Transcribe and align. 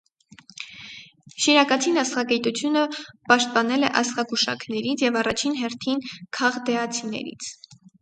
Շիրակացին 1.45 1.99
աստղագիտությունը 2.05 2.87
պաշտպանել 3.33 3.87
է 3.91 3.93
աստղագուշակներից 4.03 5.07
և 5.09 5.23
առաջին 5.23 5.63
հերթին 5.63 6.05
քաղդեացիներից։ 6.43 7.57